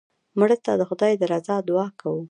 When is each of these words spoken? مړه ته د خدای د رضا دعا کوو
مړه 0.39 0.57
ته 0.65 0.71
د 0.79 0.81
خدای 0.89 1.13
د 1.17 1.23
رضا 1.33 1.55
دعا 1.67 1.87
کوو 1.99 2.19